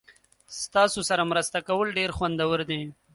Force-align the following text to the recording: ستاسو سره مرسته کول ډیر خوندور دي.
ستاسو 0.61 0.99
سره 1.09 1.23
مرسته 1.31 1.57
کول 1.67 1.87
ډیر 1.97 2.09
خوندور 2.17 2.59
دي. 2.69 2.81